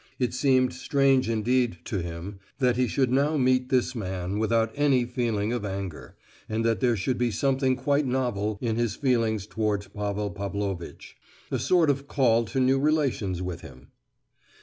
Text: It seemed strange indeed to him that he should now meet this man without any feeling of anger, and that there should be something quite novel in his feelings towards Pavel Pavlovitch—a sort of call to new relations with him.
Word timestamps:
It 0.17 0.33
seemed 0.33 0.73
strange 0.73 1.29
indeed 1.29 1.77
to 1.85 1.99
him 2.01 2.39
that 2.57 2.75
he 2.75 2.87
should 2.87 3.11
now 3.11 3.37
meet 3.37 3.69
this 3.69 3.93
man 3.93 4.39
without 4.39 4.71
any 4.73 5.05
feeling 5.05 5.53
of 5.53 5.63
anger, 5.63 6.15
and 6.49 6.65
that 6.65 6.79
there 6.79 6.95
should 6.97 7.19
be 7.19 7.29
something 7.29 7.75
quite 7.75 8.07
novel 8.07 8.57
in 8.61 8.77
his 8.77 8.95
feelings 8.95 9.45
towards 9.45 9.89
Pavel 9.89 10.31
Pavlovitch—a 10.31 11.59
sort 11.59 11.91
of 11.91 12.07
call 12.07 12.45
to 12.45 12.59
new 12.59 12.79
relations 12.79 13.43
with 13.43 13.61
him. 13.61 13.89